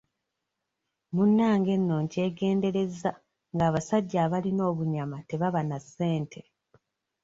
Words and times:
Munnange 1.15 1.73
nno 1.77 1.95
nkyegenderezza 2.03 3.11
ng'abasajja 3.55 4.17
abalina 4.25 4.61
obunyama 4.71 5.17
tebaba 5.29 5.61
na 5.69 5.77
ssente. 5.83 6.41